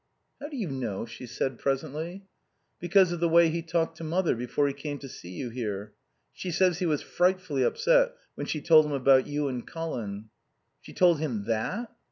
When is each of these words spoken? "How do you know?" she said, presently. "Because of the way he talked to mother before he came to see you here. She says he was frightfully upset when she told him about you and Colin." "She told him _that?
"How 0.41 0.49
do 0.49 0.57
you 0.57 0.71
know?" 0.71 1.05
she 1.05 1.27
said, 1.27 1.59
presently. 1.59 2.25
"Because 2.79 3.11
of 3.11 3.19
the 3.19 3.29
way 3.29 3.49
he 3.49 3.61
talked 3.61 3.97
to 3.99 4.03
mother 4.03 4.33
before 4.35 4.67
he 4.67 4.73
came 4.73 4.97
to 4.97 5.07
see 5.07 5.29
you 5.29 5.51
here. 5.51 5.93
She 6.33 6.49
says 6.49 6.79
he 6.79 6.87
was 6.87 7.03
frightfully 7.03 7.61
upset 7.61 8.13
when 8.33 8.47
she 8.47 8.61
told 8.61 8.87
him 8.87 8.93
about 8.93 9.27
you 9.27 9.47
and 9.47 9.67
Colin." 9.67 10.31
"She 10.81 10.91
told 10.91 11.19
him 11.19 11.45
_that? 11.45 11.89